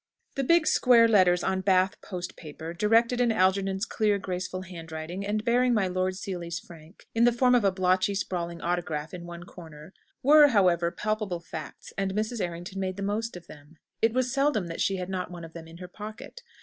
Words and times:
The 0.33 0.43
big 0.43 0.65
square 0.65 1.07
letters 1.07 1.43
on 1.43 1.61
Bath 1.61 2.01
post 2.01 2.35
paper, 2.35 2.73
directed 2.73 3.21
in 3.21 3.31
Algernon's 3.31 3.85
clear, 3.85 4.17
graceful 4.17 4.63
handwriting, 4.63 5.23
and 5.23 5.45
bearing 5.45 5.75
my 5.75 5.87
Lord 5.87 6.15
Seely's 6.15 6.57
frank, 6.59 7.05
in 7.13 7.23
the 7.25 7.31
form 7.31 7.53
of 7.53 7.63
a 7.63 7.71
blotchy 7.71 8.15
sprawling 8.15 8.61
autograph 8.61 9.13
in 9.13 9.27
one 9.27 9.43
corner, 9.43 9.93
were, 10.23 10.47
however, 10.47 10.89
palpable 10.89 11.39
facts; 11.39 11.93
and 11.99 12.15
Mrs. 12.15 12.41
Errington 12.41 12.79
made 12.81 12.97
the 12.97 13.03
most 13.03 13.37
of 13.37 13.45
them. 13.45 13.77
It 14.01 14.11
was 14.11 14.33
seldom 14.33 14.65
that 14.69 14.81
she 14.81 14.95
had 14.95 15.07
not 15.07 15.29
one 15.29 15.43
of 15.45 15.53
them 15.53 15.67
in 15.67 15.77
her 15.77 15.87
pocket. 15.87 16.41